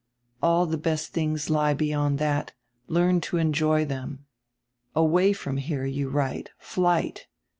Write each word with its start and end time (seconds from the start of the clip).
All 0.41 0.65
the 0.65 0.79
best 0.79 1.13
tilings 1.13 1.47
lie 1.51 1.75
beyond 1.75 2.17
that. 2.17 2.53
Learn 2.87 3.21
to 3.21 3.37
enjoy 3.37 3.85
them." 3.85 4.25
'"Away 4.95 5.31
fronr 5.31 5.59
here,' 5.59 5.85
you 5.85 6.09
write, 6.09 6.49
'flight.' 6.57 7.27